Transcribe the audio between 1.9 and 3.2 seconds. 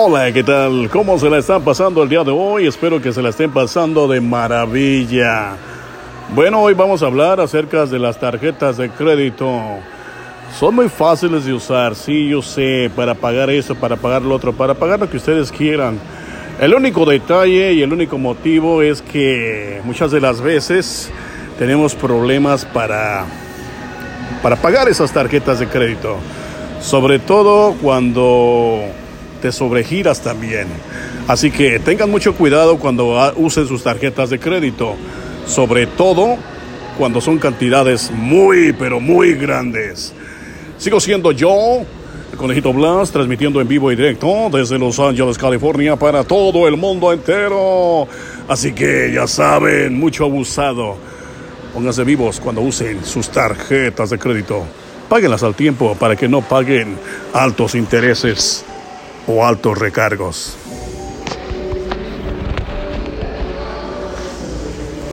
el día de hoy? Espero que se